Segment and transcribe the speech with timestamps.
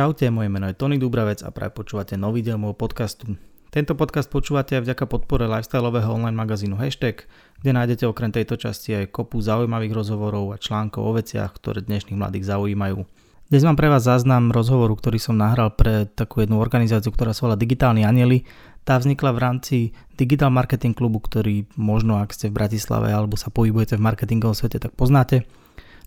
[0.00, 3.36] Čaute, moje meno je Tony Dubravec a práve počúvate nový diel môjho podcastu.
[3.68, 7.28] Tento podcast počúvate aj vďaka podpore lifestyleového online magazínu Hashtag,
[7.60, 12.16] kde nájdete okrem tejto časti aj kopu zaujímavých rozhovorov a článkov o veciach, ktoré dnešných
[12.16, 13.04] mladých zaujímajú.
[13.52, 17.52] Dnes mám pre vás záznam rozhovoru, ktorý som nahral pre takú jednu organizáciu, ktorá sa
[17.52, 18.48] volá Digitálni anieli.
[18.88, 19.76] Tá vznikla v rámci
[20.16, 24.80] Digital Marketing klubu, ktorý možno ak ste v Bratislave alebo sa pohybujete v marketingovom svete,
[24.80, 25.44] tak poznáte.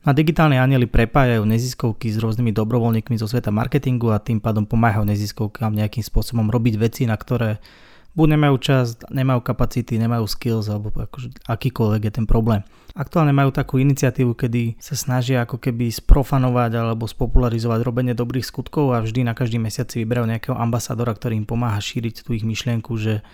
[0.03, 5.07] Na digitálne anieli prepájajú neziskovky s rôznymi dobrovoľníkmi zo sveta marketingu a tým pádom pomáhajú
[5.07, 7.63] neziskovkám nejakým spôsobom robiť veci, na ktoré
[8.11, 12.67] buď nemajú čas, nemajú kapacity, nemajú skills alebo akože akýkoľvek je ten problém.
[12.93, 18.93] Aktuálne majú takú iniciatívu, kedy sa snažia ako keby sprofanovať alebo spopularizovať robenie dobrých skutkov
[18.93, 22.43] a vždy na každý mesiac si vyberajú nejakého ambasadora, ktorý im pomáha šíriť tú ich
[22.45, 23.25] myšlienku, že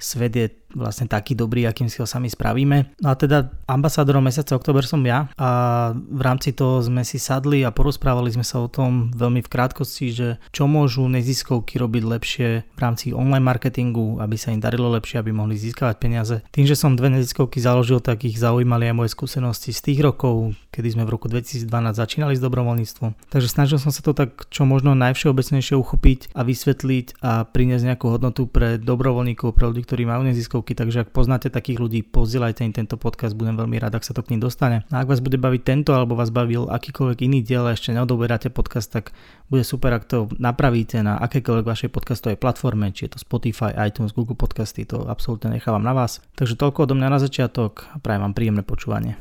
[0.00, 2.98] svet je vlastne taký dobrý, akým si ho sami spravíme.
[3.00, 5.50] No a teda ambasádorom mesiaca október som ja a
[5.94, 10.06] v rámci toho sme si sadli a porozprávali sme sa o tom veľmi v krátkosti,
[10.10, 15.20] že čo môžu neziskovky robiť lepšie v rámci online marketingu, aby sa im darilo lepšie,
[15.20, 16.36] aby mohli získavať peniaze.
[16.50, 20.56] Tým, že som dve neziskovky založil, tak ich zaujímali aj moje skúsenosti z tých rokov,
[20.72, 23.28] kedy sme v roku 2012 začínali s dobrovoľníctvom.
[23.28, 28.06] Takže snažil som sa to tak čo možno najvšeobecnejšie uchopiť a vysvetliť a priniesť nejakú
[28.08, 32.64] hodnotu pre dobrovoľníkov, pre ľudí, ktorí majú neziskovky stovky, takže ak poznáte takých ľudí, pozdielajte
[32.64, 34.88] im tento podcast, budem veľmi rád, ak sa to k ním dostane.
[34.88, 38.48] A ak vás bude baviť tento alebo vás bavil akýkoľvek iný diel a ešte neodoberáte
[38.48, 39.12] podcast, tak
[39.52, 44.16] bude super, ak to napravíte na akékoľvek vašej podcastovej platforme, či je to Spotify, iTunes,
[44.16, 46.24] Google Podcasty, to absolútne nechávam na vás.
[46.32, 49.20] Takže toľko odo mňa na začiatok a prajem vám príjemné počúvanie.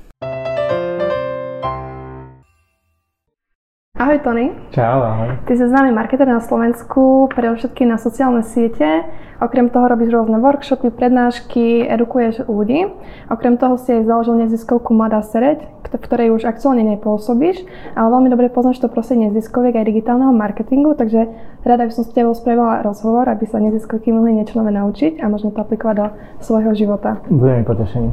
[3.94, 4.52] Ahoj Tony.
[4.74, 5.44] Čau, ahoj.
[5.48, 9.06] Ty si známy marketer na Slovensku, predovšetkým na sociálne siete.
[9.44, 12.88] Okrem toho robíš rôzne workshopy, prednášky, edukuješ ľudí.
[13.28, 18.32] Okrem toho si aj založil neziskovku Mladá Sereď, v ktorej už aktuálne nepôsobíš, ale veľmi
[18.32, 21.28] dobre poznáš to prostredie neziskoviek aj digitálneho marketingu, takže
[21.68, 25.28] rada by som s tebou spravila rozhovor, aby sa neziskovky mohli niečo nové naučiť a
[25.28, 26.08] možno to aplikovať do
[26.40, 27.20] svojho života.
[27.28, 28.10] Budem mi potešený.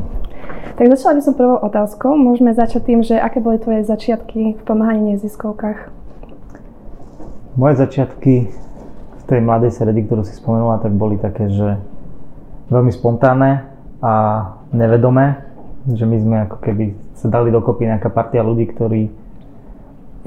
[0.75, 2.19] Tak začala by som prvou otázkou.
[2.19, 5.95] Môžeme začať tým, že aké boli tvoje začiatky v pomáhaní neziskovkách?
[7.55, 8.51] Moje začiatky
[9.31, 11.79] tej mladej sredi, ktorú si spomenula, tak boli také, že
[12.75, 13.71] veľmi spontánne
[14.03, 14.13] a
[14.75, 15.47] nevedomé,
[15.87, 19.11] že my sme ako keby sa dali dokopy nejaká partia ľudí, ktorí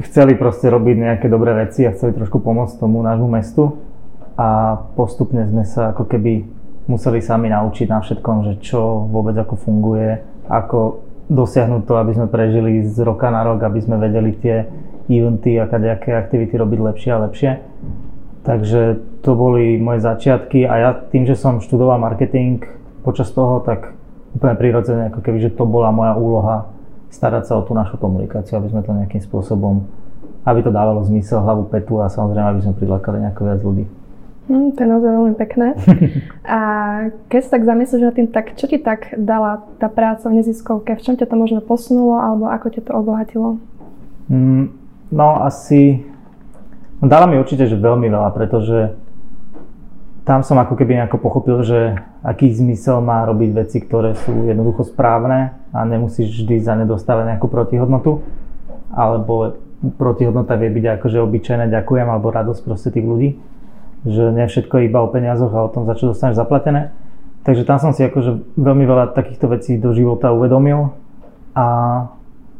[0.07, 3.77] chceli proste robiť nejaké dobré veci a chceli trošku pomôcť tomu nášmu mestu
[4.39, 6.47] a postupne sme sa ako keby
[6.89, 12.27] museli sami naučiť na všetkom, že čo vôbec ako funguje, ako dosiahnuť to, aby sme
[12.27, 14.67] prežili z roka na rok, aby sme vedeli tie
[15.07, 17.51] eventy a kadejaké aktivity robiť lepšie a lepšie.
[18.43, 22.59] Takže to boli moje začiatky a ja tým, že som študoval marketing
[23.07, 23.95] počas toho, tak
[24.35, 26.67] úplne prirodzene, ako keby, že to bola moja úloha
[27.13, 29.85] starať sa o tú našu komunikáciu, aby sme to nejakým spôsobom,
[30.43, 33.85] aby to dávalo zmysel, hlavu, petu a samozrejme, aby sme prilákali nejako viac ľudí.
[34.43, 35.67] Hm, to je naozaj veľmi pekné.
[36.43, 36.59] A
[37.31, 40.99] keď sa tak zamyslíš nad tým, tak čo ti tak dala tá práca v neziskovke?
[40.99, 43.55] V čom ťa to možno posunulo alebo ako ťa to obohatilo?
[44.27, 44.75] Mm,
[45.15, 46.03] no asi...
[47.01, 48.93] No, dala mi určite, že veľmi veľa, pretože
[50.23, 54.87] tam som ako keby nejako pochopil, že aký zmysel má robiť veci, ktoré sú jednoducho
[54.87, 58.23] správne a nemusíš vždy za ne dostávať nejakú protihodnotu.
[58.93, 59.57] Alebo
[59.99, 63.29] protihodnota vie byť akože obyčajné ďakujem alebo radosť proste tých ľudí
[64.03, 66.91] že nie všetko je iba o peniazoch a o tom, za čo dostaneš zaplatené.
[67.43, 70.95] Takže tam som si akože veľmi veľa takýchto vecí do života uvedomil
[71.55, 71.65] a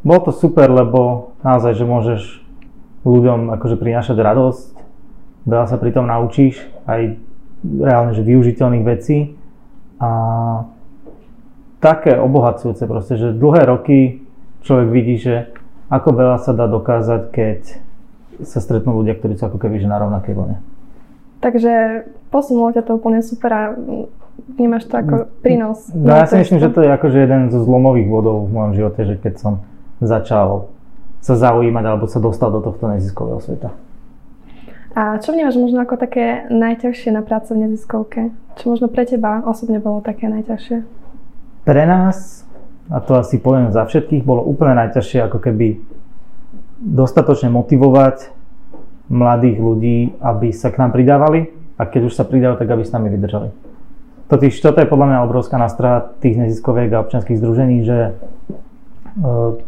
[0.04, 2.22] bolo to super, lebo naozaj, že môžeš
[3.04, 4.66] ľuďom akože prinášať radosť,
[5.44, 7.20] veľa sa pri tom naučíš, aj
[7.64, 9.36] reálne, že využiteľných vecí
[10.00, 10.10] a
[11.80, 14.24] také obohacujúce proste, že dlhé roky
[14.64, 15.52] človek vidí, že
[15.92, 17.60] ako veľa sa dá dokázať, keď
[18.42, 20.56] sa stretnú ľudia, ktorí sú ako keby že na rovnakej vlne.
[21.44, 23.62] Takže posunulo ťa to úplne super a
[24.56, 25.14] vnímaš to ako
[25.44, 25.92] prínos.
[25.92, 29.00] No ja si myslím, že to je akože jeden zo zlomových bodov v mojom živote,
[29.04, 29.54] že keď som
[30.00, 30.72] začal
[31.24, 33.72] sa zaujímať alebo sa dostal do tohto neziskového sveta.
[34.94, 38.30] A čo vnímaš možno ako také najťažšie na práce v neziskovke?
[38.60, 40.76] Čo možno pre teba osobne bolo také najťažšie?
[41.64, 42.46] Pre nás,
[42.92, 45.80] a to asi poviem za všetkých, bolo úplne najťažšie ako keby
[46.78, 48.30] dostatočne motivovať
[49.08, 51.50] mladých ľudí, aby sa k nám pridávali
[51.80, 53.48] a keď už sa pridajú, tak aby s nami vydržali.
[54.28, 59.58] Totiž toto je podľa mňa obrovská nástraha tých neziskoviek a občianských združení, že uh,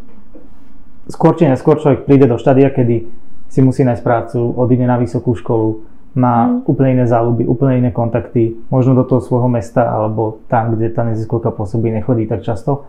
[1.10, 3.06] skôr či neskôr človek príde do štádia, kedy
[3.46, 5.86] si musí nájsť prácu, odíde na vysokú školu,
[6.16, 6.66] má mm.
[6.66, 11.06] úplne iné záľuby, úplne iné kontakty, možno do toho svojho mesta alebo tam, kde tá
[11.06, 12.88] neziskovka pôsobí, nechodí tak často.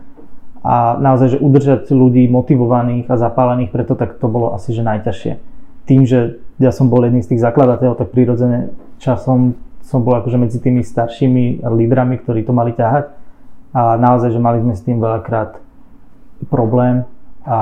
[0.66, 5.58] A naozaj, že udržať ľudí motivovaných a zapálených preto, tak to bolo asi že najťažšie
[5.88, 9.56] tým, že ja som bol jedným z tých zakladateľov, tak prirodzene časom
[9.88, 13.08] som bol akože medzi tými staršími lídrami, ktorí to mali ťahať
[13.72, 15.56] a naozaj, že mali sme s tým veľakrát
[16.52, 17.08] problém
[17.48, 17.60] a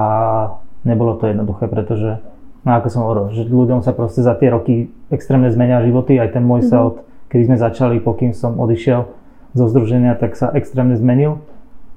[0.81, 2.17] nebolo to jednoduché, pretože
[2.65, 6.33] no ako som hovoril, že ľuďom sa proste za tie roky extrémne zmenia životy, aj
[6.33, 6.73] ten môj mm-hmm.
[6.73, 9.05] sa od, kedy sme začali, pokým som odišiel
[9.53, 11.39] zo združenia, tak sa extrémne zmenil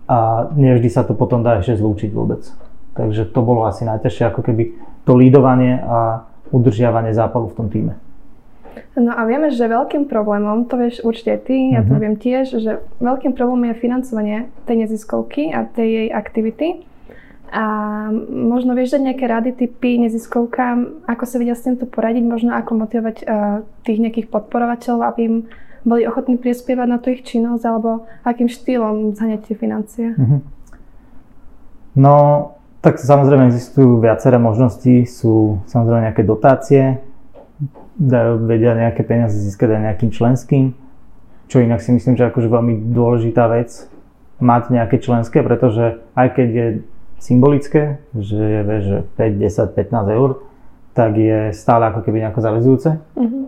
[0.07, 2.45] a nevždy sa to potom dá ešte zlúčiť vôbec.
[2.95, 4.77] Takže to bolo asi najťažšie, ako keby
[5.09, 7.95] to lídovanie a udržiavanie zápalu v tom týme.
[8.99, 12.03] No a vieme, že veľkým problémom, to vieš určite ty, ja to mm-hmm.
[12.03, 16.88] viem tiež, že veľkým problémom je financovanie tej neziskovky a tej jej aktivity.
[17.49, 17.65] A
[18.29, 22.85] možno vieš dať nejaké rady, typy neziskovkám, ako sa vedia s týmto poradiť, možno ako
[22.85, 25.37] motivovať uh, tých nejakých podporovateľov, aby im
[25.89, 30.07] boli ochotní prispievať na tú ich činnosť, alebo akým štýlom zhaňať tie financie?
[30.13, 30.41] Mm-hmm.
[31.99, 32.17] No,
[32.85, 37.03] tak samozrejme existujú viaceré možnosti, sú samozrejme nejaké dotácie,
[37.99, 40.65] dajú, vedia nejaké peniaze získať aj nejakým členským,
[41.51, 43.91] čo inak si myslím, že akože veľmi dôležitá vec
[44.39, 46.67] mať nejaké členské, pretože aj keď je
[47.19, 50.31] symbolické, že je vieš, že 5, 10, 15 eur,
[50.95, 53.45] tak je stále ako keby nejako zavezujúce mm-hmm.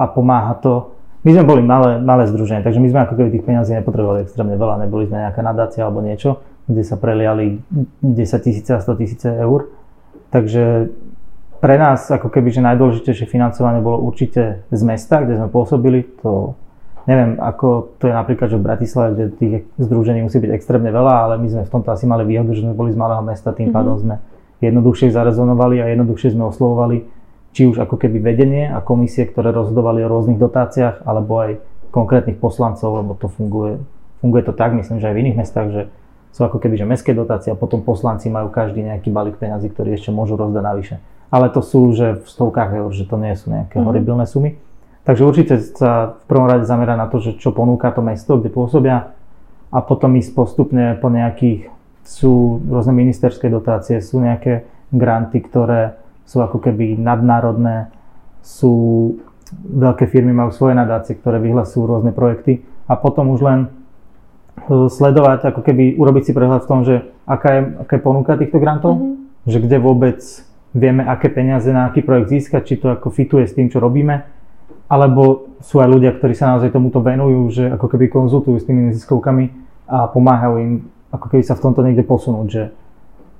[0.00, 0.96] a pomáha to.
[1.26, 4.54] My sme boli malé, malé združenie, takže my sme ako keby tých peniazí nepotrebovali extrémne
[4.56, 6.40] veľa, neboli sme nejaká nadácia alebo niečo,
[6.70, 7.60] kde sa preliali
[8.00, 9.68] 10 tisíce a 100 tisíce eur.
[10.28, 10.92] Takže
[11.58, 16.06] pre nás ako keby, že najdôležitejšie financovanie bolo určite z mesta, kde sme pôsobili.
[16.22, 16.54] To
[17.08, 21.14] neviem, ako to je napríklad, že v Bratislave, kde tých združení musí byť extrémne veľa,
[21.24, 23.72] ale my sme v tomto asi mali výhodu, že sme boli z malého mesta, tým
[23.72, 23.76] mm-hmm.
[23.76, 24.14] pádom sme
[24.60, 27.08] jednoduchšie zarezonovali a jednoduchšie sme oslovovali
[27.56, 31.50] či už ako keby vedenie a komisie, ktoré rozhodovali o rôznych dotáciách, alebo aj
[31.88, 33.80] konkrétnych poslancov, lebo to funguje,
[34.20, 35.82] funguje to tak, myslím, že aj v iných mestách, že
[36.36, 39.96] sú ako keby že mestské dotácie a potom poslanci majú každý nejaký balík peniazy, ktorý
[39.96, 40.96] ešte môžu rozdať navyše
[41.28, 43.88] ale to sú že v stovkách eur, že to nie sú nejaké mm-hmm.
[43.88, 44.56] horibilné sumy.
[45.08, 48.52] Takže určite sa v prvom rade zamerá na to, že čo ponúka to mesto, kde
[48.52, 49.16] pôsobia
[49.72, 51.72] a potom ísť postupne po nejakých,
[52.04, 55.96] sú rôzne ministerské dotácie, sú nejaké granty, ktoré
[56.28, 57.88] sú ako keby nadnárodné,
[58.44, 59.16] sú
[59.56, 65.48] veľké firmy majú svoje nadácie, ktoré vyhlasujú rôzne projekty a potom už len e, sledovať,
[65.48, 69.00] ako keby urobiť si prehľad v tom, že aká je, aká je ponuka týchto grantov,
[69.00, 69.48] mm-hmm.
[69.48, 70.20] že kde vôbec
[70.76, 74.36] vieme, aké peniaze na aký projekt získať, či to ako fituje s tým, čo robíme,
[74.88, 78.88] alebo sú aj ľudia, ktorí sa naozaj tomuto venujú, že ako keby konzultujú s tými
[78.90, 79.44] neziskovkami
[79.88, 80.72] a pomáhajú im
[81.08, 82.62] ako keby sa v tomto niekde posunúť, že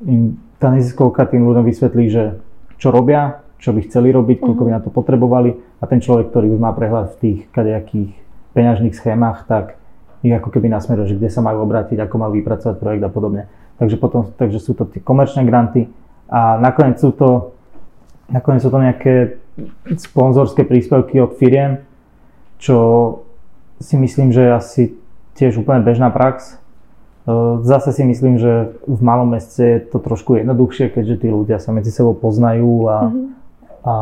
[0.09, 2.41] im tá neziskovka tým ľuďom vysvetlí, že
[2.81, 4.77] čo robia, čo by chceli robiť, koľko by mhm.
[4.79, 8.13] na to potrebovali a ten človek, ktorý už má prehľad v tých kadejakých
[8.57, 9.77] peňažných schémach, tak
[10.25, 13.47] ich ako keby nasmeruje, že kde sa majú obrátiť, ako majú vypracovať projekt a podobne.
[13.79, 15.87] Takže potom, takže sú to tie komerčné granty,
[16.29, 17.57] a nakoniec sú to,
[18.29, 19.41] nakoniec sú to nejaké
[19.97, 21.83] sponzorské príspevky od firiem,
[22.59, 22.79] čo
[23.79, 24.83] si myslím, že je asi
[25.39, 26.55] tiež úplne bežná prax.
[26.55, 31.63] E, zase si myslím, že v malom meste je to trošku jednoduchšie, keďže tí ľudia
[31.63, 33.27] sa medzi sebou poznajú a, mm-hmm.
[33.87, 33.95] a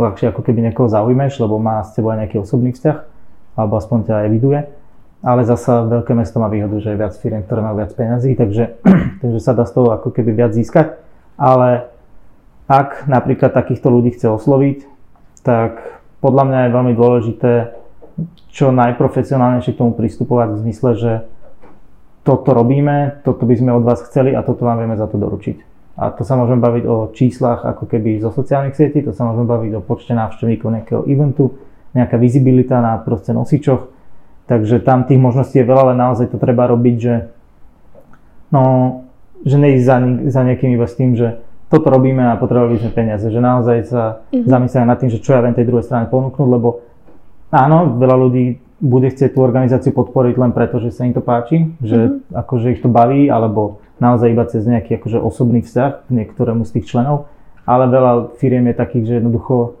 [0.00, 2.98] ľahšie ako keby niekoho zaujmeš, lebo má s tebou aj nejaký osobný vzťah,
[3.60, 4.60] alebo aspoň ťa eviduje.
[5.22, 8.82] Ale zasa veľké mesto má výhodu, že je viac firiem, ktoré majú viac peňazí, takže,
[9.22, 10.98] takže sa dá z toho ako keby viac získať
[11.42, 11.91] ale
[12.68, 14.86] ak napríklad takýchto ľudí chce osloviť,
[15.42, 17.52] tak podľa mňa je veľmi dôležité
[18.52, 21.12] čo najprofesionálnejšie k tomu pristupovať v zmysle, že
[22.22, 25.72] toto robíme, toto by sme od vás chceli a toto vám vieme za to doručiť.
[25.98, 29.44] A to sa môžeme baviť o číslach ako keby zo sociálnych sietí, to sa môžeme
[29.44, 31.58] baviť o počte návštevníkov nejakého eventu,
[31.92, 33.90] nejaká vizibilita na proste nosičoch.
[34.48, 37.14] Takže tam tých možností je veľa, ale naozaj to treba robiť, že
[38.54, 38.62] no,
[39.42, 39.96] že neísť za,
[40.30, 41.42] za nejakým iba s tým, že
[41.72, 44.44] toto robíme a potrebovali sme peniaze, že naozaj sa mm-hmm.
[44.44, 46.84] zamyslieť nad tým, že čo ja viem tej druhej strane ponúknuť, lebo
[47.48, 51.72] áno, veľa ľudí bude chcieť tú organizáciu podporiť len preto, že sa im to páči,
[51.80, 52.36] že mm-hmm.
[52.36, 56.76] akože ich to baví, alebo naozaj iba cez nejaký akože osobný vzťah k niektorému z
[56.76, 57.32] tých členov,
[57.64, 59.80] ale veľa firiem je takých, že jednoducho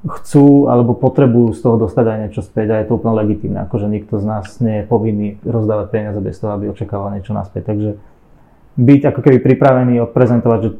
[0.00, 3.84] chcú alebo potrebujú z toho dostať aj niečo späť a je to úplne legitimné, akože
[3.84, 8.00] nikto z nás nie je povinný rozdávať peniaze bez toho, aby očakával niečo naspäť, takže
[8.80, 10.70] byť ako keby pripravený odprezentovať, že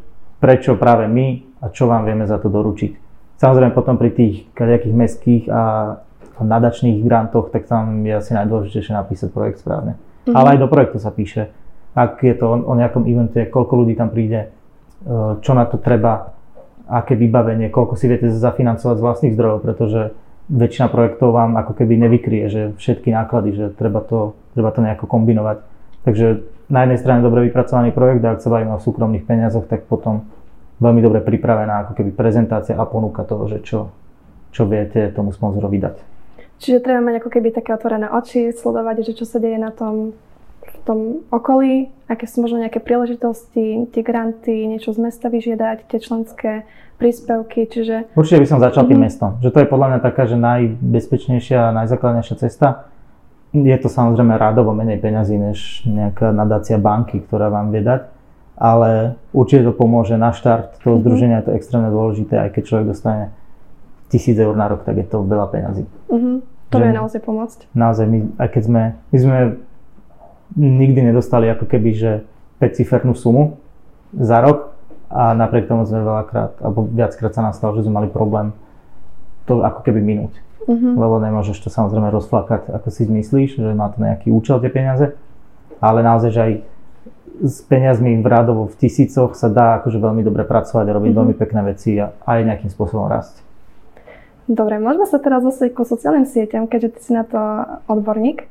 [0.41, 2.97] prečo práve my a čo vám vieme za to doručiť.
[3.41, 5.63] Samozrejme potom pri tých nejakých mestských a
[6.41, 9.97] nadačných grantoch, tak tam je asi najdôležitejšie napísať projekt správne.
[9.97, 10.37] Mm-hmm.
[10.37, 11.53] Ale aj do projektu sa píše,
[11.93, 14.49] ak je to o, o nejakom evente, koľko ľudí tam príde, e,
[15.41, 16.33] čo na to treba,
[16.89, 20.01] aké vybavenie, koľko si viete zafinancovať z vlastných zdrojov, pretože
[20.51, 25.07] väčšina projektov vám ako keby nevykrie, že všetky náklady, že treba to, treba to nejako
[25.07, 25.63] kombinovať.
[26.05, 26.41] Takže
[26.71, 30.25] na jednej strane dobre vypracovaný projekt a ak sa bavíme o súkromných peniazoch, tak potom
[30.81, 33.93] veľmi dobre pripravená ako keby prezentácia a ponuka toho, že čo,
[34.55, 35.97] čo viete tomu sponzorovi dať.
[36.61, 40.13] Čiže treba mať ako keby také otvorené oči, sledovať, že čo sa deje na tom,
[40.61, 40.99] v tom
[41.33, 46.51] okolí, aké sú možno nejaké príležitosti, tie granty, niečo z mesta vyžiadať, tie členské
[47.01, 48.13] príspevky, čiže...
[48.13, 49.05] Určite by som začal tým mm-hmm.
[49.09, 52.93] mestom, že to je podľa mňa taká, že najbezpečnejšia a najzákladnejšia cesta.
[53.51, 58.07] Je to samozrejme rádovo menej peňazí než nejaká nadácia banky, ktorá vám vie dať,
[58.55, 61.03] ale určite to pomôže na štart toho mm-hmm.
[61.03, 63.25] združenia, je to extrémne dôležité, aj keď človek dostane
[64.07, 65.83] tisíc eur na rok, tak je to veľa peňazí.
[66.13, 66.37] Mm-hmm.
[66.71, 67.59] To vie naozaj pomôcť.
[67.75, 69.39] Naozaj, my, aj keď sme, my sme
[70.55, 72.13] nikdy nedostali ako keby, že
[72.63, 73.59] 5 cifernú sumu
[74.15, 74.79] za rok
[75.11, 78.55] a napriek tomu sme veľakrát, alebo viackrát sa nastalo, že sme mali problém
[79.51, 80.39] to ako keby minúť.
[80.69, 80.93] Mm-hmm.
[80.97, 85.17] Lebo nemôžeš to samozrejme rozflakať, ako si myslíš, že má to nejaký účel tie peniaze,
[85.81, 86.53] ale naozaj, že aj
[87.41, 91.17] s peniazmi v rádovo v tisícoch sa dá akože veľmi dobre pracovať a robiť mm-hmm.
[91.17, 93.41] veľmi pekné veci a aj nejakým spôsobom rásť.
[94.51, 97.39] Dobre, môžeme sa teraz zostať ku sociálnym sieťam, keďže ty si na to
[97.87, 98.51] odborník.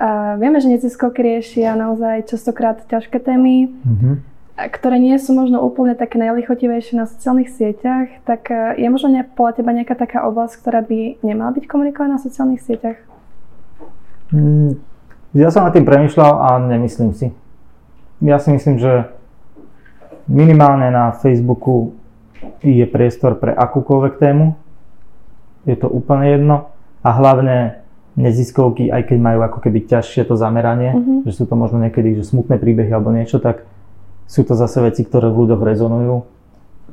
[0.00, 4.14] Uh, vieme, že neziskovky riešia naozaj častokrát ťažké témy, mm-hmm.
[4.68, 9.22] Ktoré nie sú možno úplne také najlichotivejšie na sociálnych sieťach, tak uh, je možno ne,
[9.24, 13.00] podľa teba nejaká taká oblasť, ktorá by nemala byť komunikovaná na sociálnych sieťach?
[14.34, 14.76] Mm,
[15.32, 17.30] ja som nad tým premyšľal a nemyslím si.
[18.20, 19.08] Ja si myslím, že
[20.28, 21.96] minimálne na Facebooku
[22.60, 24.52] je priestor pre akúkoľvek tému,
[25.64, 26.56] je to úplne jedno
[27.04, 27.80] a hlavne
[28.16, 31.18] neziskovky, aj keď majú ako keby ťažšie to zameranie, mm-hmm.
[31.28, 33.64] že sú to možno niekedy že smutné príbehy alebo niečo, tak
[34.30, 36.22] sú to zase veci, ktoré v ľuďoch rezonujú.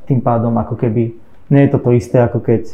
[0.10, 1.14] Tým pádom ako keby
[1.54, 2.74] nie je to to isté, ako keď,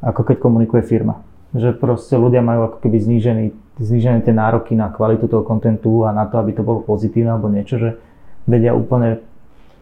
[0.00, 1.20] ako keď komunikuje firma.
[1.52, 3.44] Že proste ľudia majú ako keby znížený,
[3.76, 7.52] znížené tie nároky na kvalitu toho kontentu a na to, aby to bolo pozitívne alebo
[7.52, 8.00] niečo, že
[8.48, 9.20] vedia úplne,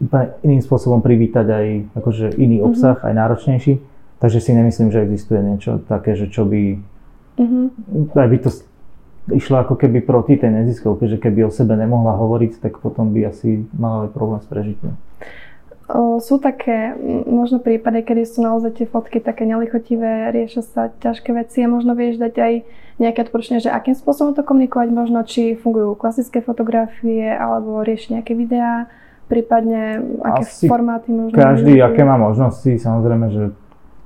[0.03, 1.65] úplne iným spôsobom privítať aj
[2.03, 2.65] akože iný mhm.
[2.67, 3.07] obsah, mm-hmm.
[3.07, 3.73] aj náročnejší
[4.23, 6.79] Takže si nemyslím, že existuje niečo také, že čo by...
[7.43, 8.15] Mm-hmm.
[8.15, 8.55] Aj by to
[9.31, 13.31] išlo ako keby proti tej neziskovke, že keby o sebe nemohla hovoriť, tak potom by
[13.31, 14.99] asi mala aj problém s prežitím.
[16.23, 16.95] Sú také
[17.27, 21.93] možno prípady, kedy sú naozaj tie fotky také nelichotivé, riešia sa ťažké veci a možno
[21.93, 22.53] vieš dať aj
[23.03, 28.31] nejaké odporúčanie, že akým spôsobom to komunikovať, možno či fungujú klasické fotografie alebo rieši nejaké
[28.31, 28.87] videá,
[29.27, 31.35] prípadne aké Asi formáty možno.
[31.35, 33.43] Každý, aké má možnosti, samozrejme, že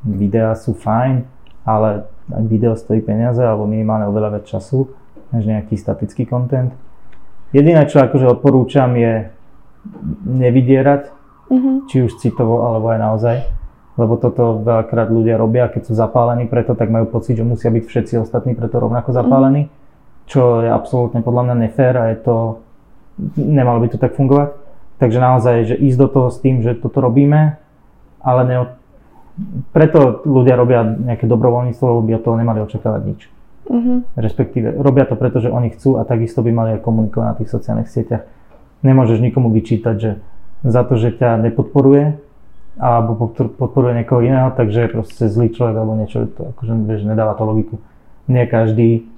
[0.01, 1.29] videá sú fajn,
[1.61, 2.09] ale
[2.47, 4.91] video stojí peniaze alebo minimálne oveľa viac času
[5.31, 6.71] než nejaký statický content.
[7.55, 9.31] Jediné, čo akože odporúčam je
[10.27, 11.01] nevydierať,
[11.47, 11.75] mm-hmm.
[11.87, 13.37] či už citovo alebo aj naozaj,
[13.95, 17.83] lebo toto veľakrát ľudia robia, keď sú zapálení preto, tak majú pocit, že musia byť
[17.87, 20.27] všetci ostatní preto rovnako zapálení, mm-hmm.
[20.27, 22.35] čo je absolútne podľa mňa nefér a je to,
[23.39, 24.53] nemalo by to tak fungovať.
[24.97, 27.61] Takže naozaj, že ísť do toho s tým, že toto robíme,
[28.17, 28.69] ale neod,
[29.69, 33.21] preto ľudia robia nejaké dobrovoľníctvo, lebo by od toho nemali očakávať nič.
[33.67, 34.03] Uh-huh.
[34.15, 37.49] Respektíve robia to preto, že oni chcú a takisto by mali aj komunikovať na tých
[37.51, 38.23] sociálnych sieťach.
[38.81, 40.11] Nemôžeš nikomu vyčítať, že
[40.63, 42.17] za to, že ťa nepodporuje
[42.77, 43.17] alebo
[43.57, 47.41] podporuje niekoho iného, takže je proste zlý človek alebo niečo, to akože vieš, nedáva to
[47.41, 47.75] logiku.
[48.29, 49.09] Nie každý,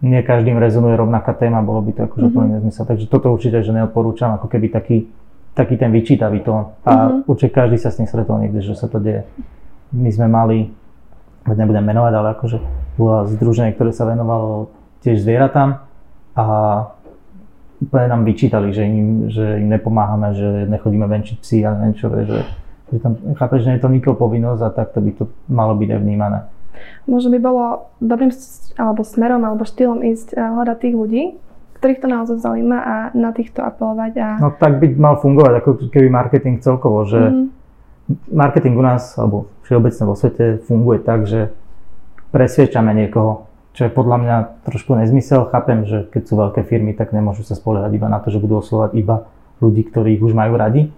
[0.00, 2.34] nie každým rezonuje rovnaká téma, bolo by to akože uh-huh.
[2.34, 2.86] úplne nezmysel.
[2.86, 5.10] Takže toto určite, že neodporúčam ako keby taký,
[5.58, 6.78] taký ten vyčítavý tón.
[6.86, 7.26] A uh-huh.
[7.26, 9.26] určite každý sa s ním stretol niekde, že sa to deje
[9.92, 10.68] my sme mali,
[11.56, 12.58] nebudem menovať, ale akože
[12.98, 14.74] bolo združenie, ktoré sa venovalo
[15.06, 15.86] tiež zvieratám
[16.34, 16.44] a
[17.78, 22.10] úplne nám vyčítali, že im, že im nepomáhame, že nechodíme venčiť psi a neviem čo,
[22.10, 22.42] že,
[22.90, 26.00] že tam, chápeš, že je to nikoho povinnosť a takto by to malo byť aj
[26.02, 26.38] vnímané.
[27.06, 28.34] Možno by bolo dobrým
[28.78, 31.22] alebo smerom alebo štýlom ísť hľadať tých ľudí,
[31.78, 34.12] ktorých to naozaj zaujíma a na týchto apelovať.
[34.18, 34.28] A...
[34.42, 37.57] No tak by mal fungovať ako keby marketing celkovo, že mm-hmm
[38.32, 41.52] marketing u nás, alebo všeobecne vo svete funguje tak, že
[42.32, 45.48] presviečame niekoho, čo je podľa mňa trošku nezmysel.
[45.52, 48.64] Chápem, že keď sú veľké firmy, tak nemôžu sa spoliehať iba na to, že budú
[48.64, 49.28] oslovať iba
[49.60, 50.90] ľudí, ktorých už majú radi,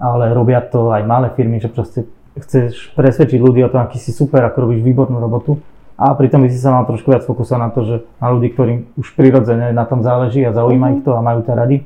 [0.00, 4.14] ale robia to aj malé firmy, že proste chceš presvedčiť ľudí o tom, aký si
[4.14, 5.60] super, ako robíš výbornú robotu
[6.00, 8.88] a pritom by si sa mal trošku viac fokusovať na to, že na ľudí, ktorým
[8.96, 10.96] už prirodzene na tom záleží a zaujíma mm-hmm.
[10.96, 11.78] ich to a majú to radi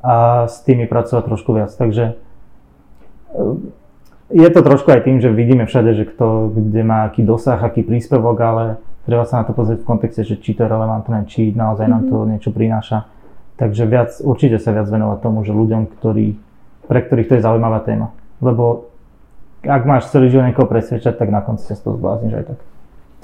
[0.00, 1.68] a s tými pracovať trošku viac.
[1.76, 2.16] Takže
[4.30, 7.84] je to trošku aj tým, že vidíme všade, že kto kde má aký dosah, aký
[7.84, 8.64] príspevok, ale
[9.04, 12.08] treba sa na to pozrieť v kontexte, že či to je relevantné, či naozaj nám
[12.08, 12.28] to mhm.
[12.36, 13.08] niečo prináša.
[13.54, 16.34] Takže viac, určite sa viac venovať tomu, že ľuďom, ktorí,
[16.90, 18.10] pre ktorých to je zaujímavá téma.
[18.42, 18.90] Lebo
[19.62, 22.58] ak máš celý život niekoho presvedčať, tak na konci sa z toho zblázniš aj tak.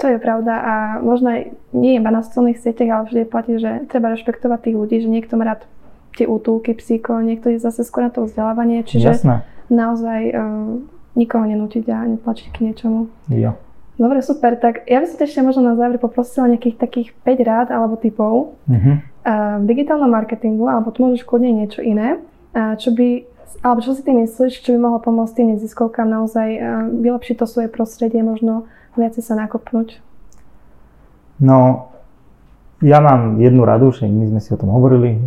[0.01, 1.41] To je pravda a možno aj
[1.77, 5.37] nie iba na sociálnych sieťach, ale vždy platí, že treba rešpektovať tých ľudí, že niekto
[5.37, 5.61] má rád
[6.15, 9.35] tie útulky, psíko, niekto je zase skôr na to vzdelávanie, čiže Jasné
[9.71, 10.83] naozaj uh,
[11.15, 13.07] nikoho nenútiť a netlačiť k niečomu.
[13.31, 13.55] Jo.
[13.95, 14.59] Dobre, super.
[14.59, 18.59] Tak ja by som ešte možno na záver poprosila nejakých takých 5 rád alebo typov
[18.67, 18.91] Mhm.
[19.23, 22.19] uh, v digitálnom marketingu, alebo tu môžeš kľudne niečo iné,
[22.51, 23.23] uh, čo by,
[23.63, 26.49] alebo čo si ty myslíš, čo by mohlo pomôcť tým neziskovkám naozaj
[26.99, 28.67] vylepšiť to svoje prostredie, možno
[28.99, 30.03] viacej sa nakopnúť?
[31.39, 31.87] No,
[32.81, 35.21] ja mám jednu radu, však my sme si o tom hovorili,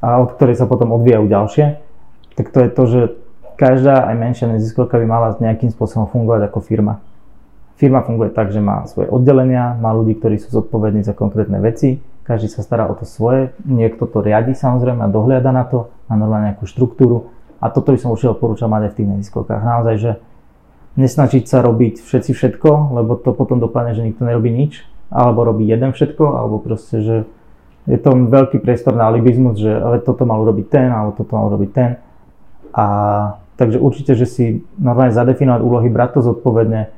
[0.00, 1.64] a od ktorej sa potom odvíjajú ďalšie,
[2.36, 3.00] tak to je to, že
[3.56, 7.00] každá aj menšia neziskovka by mala nejakým spôsobom fungovať ako firma.
[7.76, 12.00] Firma funguje tak, že má svoje oddelenia, má ľudí, ktorí sú zodpovední za konkrétne veci,
[12.24, 16.16] každý sa stará o to svoje, niekto to riadi samozrejme a dohliada na to, má
[16.18, 19.62] normálne nejakú štruktúru a toto by som určite odporúčal mať aj v tých neziskovkách.
[19.62, 20.10] Naozaj, že
[20.96, 25.68] nesnažiť sa robiť všetci všetko, lebo to potom dopadne, že nikto nerobí nič, alebo robí
[25.68, 27.16] jeden všetko, alebo proste, že
[27.86, 31.46] je to veľký priestor na alibizmus, že ale toto mal urobiť ten, alebo toto mal
[31.50, 31.90] urobiť ten.
[32.74, 32.84] A
[33.54, 34.44] takže určite, že si
[34.76, 36.90] normálne zadefinovať úlohy, brať to zodpovedne,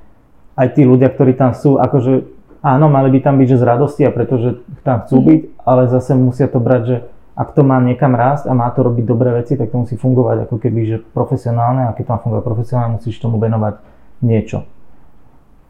[0.58, 2.26] aj tí ľudia, ktorí tam sú, akože
[2.64, 6.18] áno, mali by tam byť, že z radosti a pretože tam chcú byť, ale zase
[6.18, 6.96] musia to brať, že
[7.38, 10.50] ak to má niekam rásť a má to robiť dobré veci, tak to musí fungovať
[10.50, 13.78] ako keby, že profesionálne a keď to má fungovať profesionálne, musíš tomu venovať
[14.26, 14.66] niečo.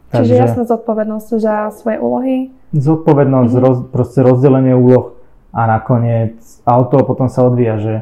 [0.09, 2.35] Čiže jasná zodpovednosť za svoje úlohy.
[2.73, 3.61] Zodpovednosť, Mhm.
[3.61, 5.13] roz, proste rozdelenie úloh
[5.53, 7.93] a nakoniec auto potom sa odvíja, že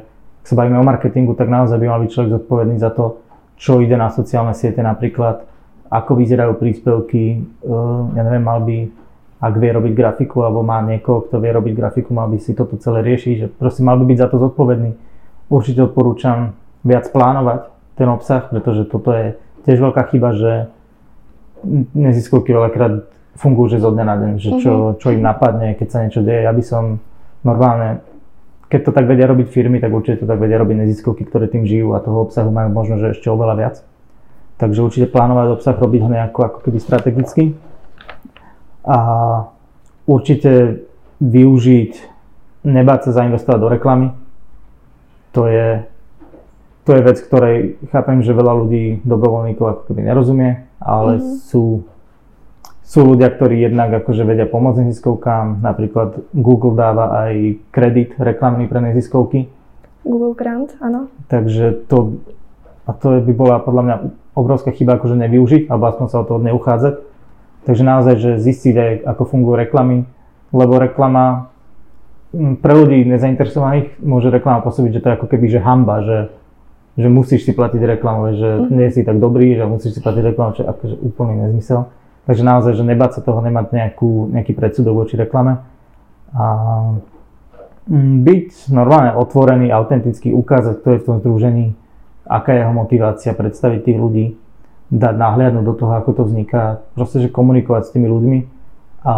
[0.44, 3.20] ak sa bavíme o marketingu, tak naozaj by mal byť človek zodpovedný za to,
[3.60, 5.44] čo ide na sociálne siete napríklad,
[5.88, 8.88] ako vyzerajú príspevky, eh, ja neviem, mal by,
[9.40, 12.80] ak vie robiť grafiku, alebo má niekoho, kto vie robiť grafiku, mal by si toto
[12.80, 14.96] celé riešiť, že proste mal by byť za to zodpovedný.
[15.48, 20.52] Určite odporúčam viac plánovať ten obsah, pretože toto je tiež veľká chyba, že
[21.94, 26.02] neziskovky veľakrát fungujú že zo dňa na deň, že čo, čo im napadne, keď sa
[26.04, 26.44] niečo deje.
[26.44, 27.00] Ja by som
[27.46, 28.02] normálne,
[28.68, 31.64] keď to tak vedia robiť firmy, tak určite to tak vedia robiť neziskovky, ktoré tým
[31.64, 33.76] žijú a toho obsahu majú možno, že ešte oveľa viac.
[34.58, 37.44] Takže určite plánovať obsah, robiť ho nejako ako keby strategicky.
[38.82, 38.98] A
[40.10, 40.82] určite
[41.22, 41.94] využiť,
[42.66, 44.08] nebáť sa zainvestovať do reklamy.
[45.38, 45.86] To je,
[46.90, 51.26] to je vec, ktorej chápem, že veľa ľudí, dobrovoľníkov ako keby nerozumie, ale Mhm.
[51.48, 51.64] sú,
[52.84, 55.60] sú ľudia, ktorí jednak akože vedia pomôcť neziskovkám.
[55.60, 59.52] Napríklad Google dáva aj kredit reklamný pre neziskovky.
[60.08, 61.12] Google Grant, áno.
[61.28, 62.24] Takže to,
[62.88, 63.96] a to by bola podľa mňa
[64.38, 66.96] obrovská chyba, akože nevyužiť, alebo aspoň sa o to neuchádzať.
[67.68, 70.08] Takže naozaj, že zistiť aj, ako fungujú reklamy,
[70.56, 71.52] lebo reklama
[72.32, 76.18] mm, pre ľudí nezainteresovaných môže reklama pôsobiť, že to je ako keby, že hamba, že,
[76.98, 78.74] že musíš si platiť reklamu, že Mhm.
[78.74, 81.86] nie si tak dobrý, že musíš si platiť reklamu, čo je akože úplný nezmysel.
[82.26, 85.64] Takže naozaj, že nebáť sa toho, nemať nejakú, nejaký predsudok voči reklame.
[86.36, 86.46] A
[87.88, 91.66] mm, byť normálne otvorený, autentický, ukázať, kto je v tom združení,
[92.28, 94.26] aká je jeho motivácia, predstaviť tých ľudí,
[94.92, 98.40] dať nahliadnúť do toho, ako to vzniká, proste, že komunikovať s tými ľuďmi
[99.08, 99.16] a,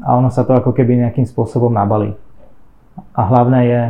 [0.00, 2.16] a ono sa to ako keby nejakým spôsobom nabalí.
[3.12, 3.82] A hlavné je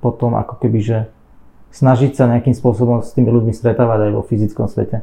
[0.00, 0.98] potom ako keby, že
[1.74, 5.02] snažiť sa nejakým spôsobom s tými ľuďmi stretávať aj vo fyzickom svete.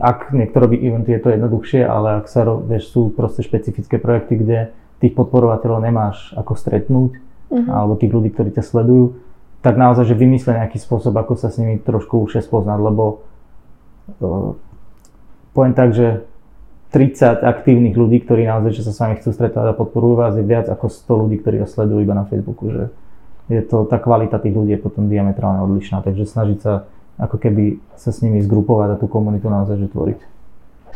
[0.00, 4.40] Ak niekto robí eventy, je to jednoduchšie, ale ak sa, vieš, sú proste špecifické projekty,
[4.40, 4.58] kde
[5.04, 7.20] tých podporovateľov nemáš ako stretnúť,
[7.52, 7.68] Mhm.
[7.68, 9.20] alebo tých ľudí, ktorí ťa sledujú,
[9.60, 13.22] tak naozaj, že vymysle nejaký spôsob, ako sa s nimi trošku užšie spoznať, lebo
[14.18, 14.56] uh,
[15.52, 16.24] poviem tak, že
[16.90, 20.44] 30 aktívnych ľudí, ktorí naozaj, že sa s vami chcú stretávať a podporujú vás, je
[20.44, 22.82] viac ako 100 ľudí, ktorí vás sledujú iba na Facebooku, že
[23.50, 26.86] je to, tá kvalita tých ľudí je potom diametrálne odlišná, takže snažiť sa
[27.18, 30.20] ako keby sa s nimi zgrupovať a tú komunitu naozaj že tvoriť.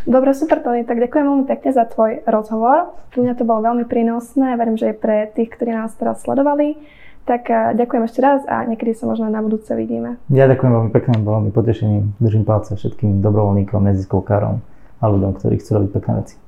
[0.07, 2.95] Dobre, super Tony, tak ďakujem veľmi pekne za tvoj rozhovor.
[3.11, 6.79] Pre mňa to bolo veľmi prínosné, verím, že aj pre tých, ktorí nás teraz sledovali.
[7.27, 10.23] Tak eh, ďakujem ešte raz a niekedy sa možno na budúce vidíme.
[10.31, 14.63] Ja ďakujem veľmi pekne, bolo mi potešením, držím palce všetkým dobrovoľníkom, neziskovkárom
[15.03, 16.46] a ľuďom, ktorí chcú robiť pekné veci.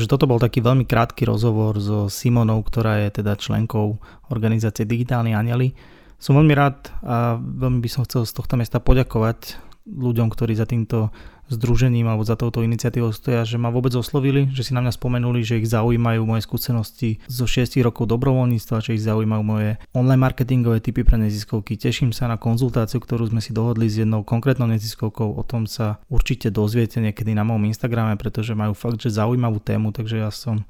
[0.00, 4.00] Takže toto bol taký veľmi krátky rozhovor so Simonou, ktorá je teda členkou
[4.32, 5.76] organizácie Digitálni anieli.
[6.16, 10.64] Som veľmi rád a veľmi by som chcel z tohto miesta poďakovať ľuďom, ktorí za
[10.64, 11.12] týmto
[11.50, 15.42] združením alebo za touto iniciatívou stoja, že ma vôbec oslovili, že si na mňa spomenuli,
[15.42, 20.78] že ich zaujímajú moje skúsenosti zo 6 rokov dobrovoľníctva, že ich zaujímajú moje online marketingové
[20.78, 21.74] typy pre neziskovky.
[21.74, 25.34] Teším sa na konzultáciu, ktorú sme si dohodli s jednou konkrétnou neziskovkou.
[25.36, 29.90] O tom sa určite dozviete niekedy na mojom Instagrame, pretože majú fakt, že zaujímavú tému,
[29.90, 30.62] takže ja som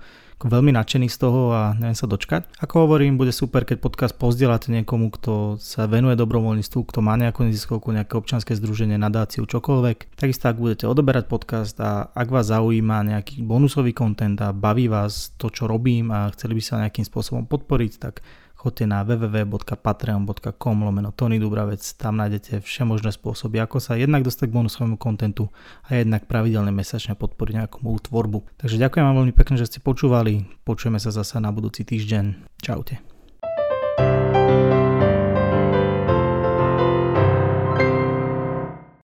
[0.49, 2.49] veľmi nadšený z toho a neviem sa dočkať.
[2.65, 7.45] Ako hovorím, bude super, keď podcast pozdieľate niekomu, kto sa venuje dobrovoľníctvu, kto má nejakú
[7.45, 10.17] neziskovku, nejaké občanské združenie, nadáciu, čokoľvek.
[10.17, 14.87] Takisto ak bude budete odoberať podcast a ak vás zaujíma nejaký bonusový kontent a baví
[14.87, 18.23] vás to, čo robím a chceli by sa nejakým spôsobom podporiť, tak
[18.55, 24.57] chodte na www.patreon.com lomeno Tony Dubravec, tam nájdete všemožné spôsoby, ako sa jednak dostať k
[24.63, 25.51] bonusovému kontentu
[25.91, 28.63] a jednak pravidelne mesačne podporiť nejakú moju tvorbu.
[28.63, 32.47] Takže ďakujem vám veľmi pekne, že ste počúvali, počujeme sa zasa na budúci týždeň.
[32.63, 33.10] Čaute.